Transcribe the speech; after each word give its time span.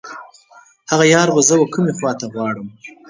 هغه 0.91 1.05
یار 1.13 1.27
به 1.35 1.41
زه 1.47 1.55
و 1.57 1.63
کومې 1.73 1.93
خواته 1.97 2.25
غواړم. 2.33 2.67